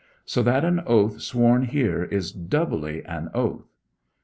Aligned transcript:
So 0.25 0.41
that 0.41 0.65
an 0.65 0.79
oath 0.87 1.21
sworn 1.21 1.61
here 1.61 2.05
is 2.05 2.31
doubly 2.31 3.05
an 3.05 3.29
oath. 3.35 3.75